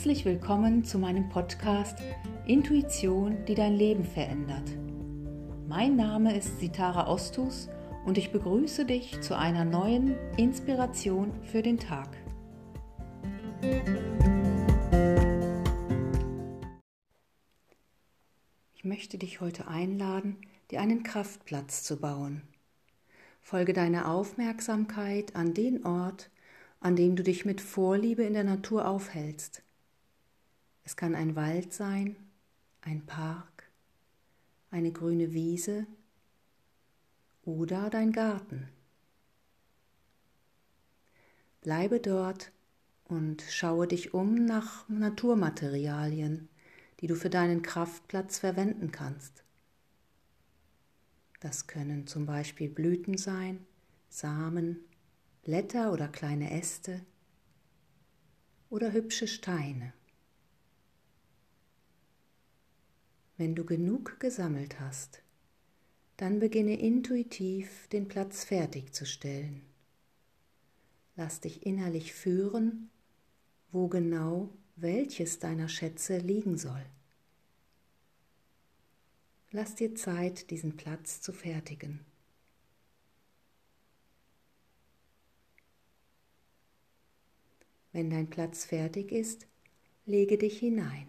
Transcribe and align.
Herzlich 0.00 0.24
willkommen 0.24 0.82
zu 0.82 0.98
meinem 0.98 1.28
Podcast 1.28 1.98
Intuition, 2.46 3.44
die 3.44 3.54
dein 3.54 3.74
Leben 3.74 4.02
verändert. 4.02 4.64
Mein 5.68 5.94
Name 5.94 6.34
ist 6.38 6.58
Sitara 6.58 7.06
Ostus 7.06 7.68
und 8.06 8.16
ich 8.16 8.32
begrüße 8.32 8.86
dich 8.86 9.20
zu 9.20 9.36
einer 9.36 9.66
neuen 9.66 10.16
Inspiration 10.38 11.34
für 11.42 11.60
den 11.60 11.76
Tag. 11.76 12.16
Ich 18.72 18.84
möchte 18.84 19.18
dich 19.18 19.42
heute 19.42 19.68
einladen, 19.68 20.38
dir 20.70 20.80
einen 20.80 21.02
Kraftplatz 21.02 21.82
zu 21.82 22.00
bauen. 22.00 22.40
Folge 23.42 23.74
deine 23.74 24.08
Aufmerksamkeit 24.08 25.36
an 25.36 25.52
den 25.52 25.84
Ort, 25.84 26.30
an 26.80 26.96
dem 26.96 27.16
du 27.16 27.22
dich 27.22 27.44
mit 27.44 27.60
Vorliebe 27.60 28.22
in 28.22 28.32
der 28.32 28.44
Natur 28.44 28.88
aufhältst. 28.88 29.62
Es 30.90 30.96
kann 30.96 31.14
ein 31.14 31.36
Wald 31.36 31.72
sein, 31.72 32.16
ein 32.80 33.06
Park, 33.06 33.70
eine 34.72 34.90
grüne 34.90 35.32
Wiese 35.32 35.86
oder 37.44 37.90
dein 37.90 38.10
Garten. 38.10 38.68
Bleibe 41.60 42.00
dort 42.00 42.50
und 43.04 43.40
schaue 43.48 43.86
dich 43.86 44.14
um 44.14 44.34
nach 44.34 44.88
Naturmaterialien, 44.88 46.48
die 46.98 47.06
du 47.06 47.14
für 47.14 47.30
deinen 47.30 47.62
Kraftplatz 47.62 48.40
verwenden 48.40 48.90
kannst. 48.90 49.44
Das 51.38 51.68
können 51.68 52.08
zum 52.08 52.26
Beispiel 52.26 52.68
Blüten 52.68 53.16
sein, 53.16 53.64
Samen, 54.08 54.80
Blätter 55.44 55.92
oder 55.92 56.08
kleine 56.08 56.50
Äste 56.50 57.00
oder 58.70 58.90
hübsche 58.90 59.28
Steine. 59.28 59.92
Wenn 63.40 63.54
du 63.54 63.64
genug 63.64 64.20
gesammelt 64.20 64.80
hast, 64.80 65.22
dann 66.18 66.40
beginne 66.40 66.78
intuitiv 66.78 67.88
den 67.88 68.06
Platz 68.06 68.44
fertigzustellen. 68.44 69.62
Lass 71.16 71.40
dich 71.40 71.64
innerlich 71.64 72.12
führen, 72.12 72.90
wo 73.72 73.88
genau 73.88 74.50
welches 74.76 75.38
deiner 75.38 75.70
Schätze 75.70 76.18
liegen 76.18 76.58
soll. 76.58 76.84
Lass 79.52 79.74
dir 79.74 79.94
Zeit, 79.94 80.50
diesen 80.50 80.76
Platz 80.76 81.22
zu 81.22 81.32
fertigen. 81.32 82.00
Wenn 87.92 88.10
dein 88.10 88.28
Platz 88.28 88.66
fertig 88.66 89.10
ist, 89.12 89.46
lege 90.04 90.36
dich 90.36 90.58
hinein 90.58 91.08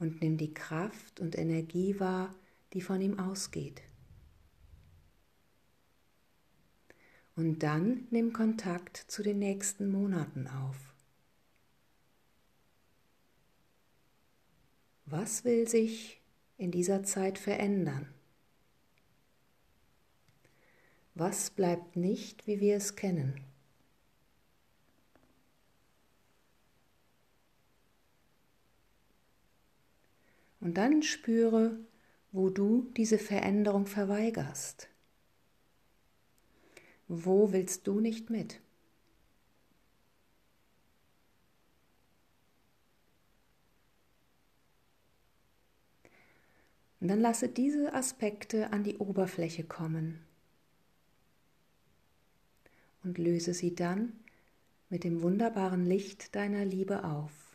und 0.00 0.20
nimm 0.22 0.36
die 0.36 0.52
Kraft 0.52 1.20
und 1.20 1.38
Energie 1.38 2.00
wahr, 2.00 2.34
die 2.72 2.80
von 2.80 3.00
ihm 3.00 3.18
ausgeht. 3.20 3.82
Und 7.36 7.60
dann 7.60 8.08
nimm 8.10 8.32
Kontakt 8.32 8.96
zu 8.96 9.22
den 9.22 9.38
nächsten 9.38 9.90
Monaten 9.90 10.48
auf. 10.48 10.76
Was 15.06 15.44
will 15.44 15.68
sich 15.68 16.20
in 16.56 16.70
dieser 16.70 17.02
Zeit 17.02 17.38
verändern? 17.38 18.12
Was 21.14 21.50
bleibt 21.50 21.96
nicht, 21.96 22.46
wie 22.46 22.60
wir 22.60 22.76
es 22.76 22.96
kennen? 22.96 23.49
Und 30.60 30.74
dann 30.76 31.02
spüre, 31.02 31.78
wo 32.32 32.50
du 32.50 32.90
diese 32.96 33.18
Veränderung 33.18 33.86
verweigerst. 33.86 34.88
Wo 37.08 37.52
willst 37.52 37.86
du 37.86 38.00
nicht 38.00 38.30
mit? 38.30 38.60
Und 47.00 47.08
dann 47.08 47.20
lasse 47.20 47.48
diese 47.48 47.94
Aspekte 47.94 48.72
an 48.72 48.84
die 48.84 48.98
Oberfläche 48.98 49.64
kommen 49.64 50.20
und 53.02 53.16
löse 53.16 53.54
sie 53.54 53.74
dann 53.74 54.12
mit 54.90 55.04
dem 55.04 55.22
wunderbaren 55.22 55.86
Licht 55.86 56.34
deiner 56.36 56.64
Liebe 56.66 57.04
auf. 57.04 57.49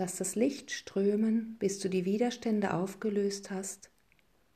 Lass 0.00 0.16
das 0.16 0.34
Licht 0.34 0.70
strömen, 0.70 1.56
bis 1.58 1.78
du 1.78 1.90
die 1.90 2.06
Widerstände 2.06 2.72
aufgelöst 2.72 3.50
hast 3.50 3.90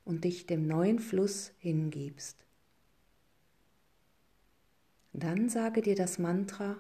und 0.07 0.25
dich 0.25 0.47
dem 0.47 0.67
neuen 0.67 1.01
Fluss 1.01 1.53
hingibst. 1.59 2.39
Dann 5.13 5.51
sage 5.51 5.83
dir 5.83 5.97
das 5.97 6.19
Mantra, 6.19 6.79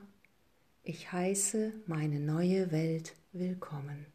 ich 0.82 1.12
heiße 1.12 1.75
meine 1.84 2.20
neue 2.20 2.72
Welt 2.72 3.14
willkommen. 3.32 4.06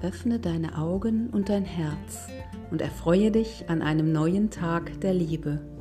Öffne 0.00 0.40
deine 0.40 0.78
Augen 0.78 1.28
und 1.28 1.50
dein 1.50 1.66
Herz 1.66 2.28
und 2.70 2.80
erfreue 2.80 3.30
dich 3.32 3.68
an 3.68 3.82
einem 3.82 4.12
neuen 4.12 4.48
Tag 4.50 4.98
der 5.02 5.12
Liebe. 5.12 5.79